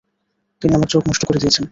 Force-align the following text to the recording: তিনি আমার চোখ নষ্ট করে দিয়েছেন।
তিনি 0.61 0.71
আমার 0.73 0.87
চোখ 0.87 1.01
নষ্ট 1.07 1.23
করে 1.25 1.39
দিয়েছেন। 1.39 1.65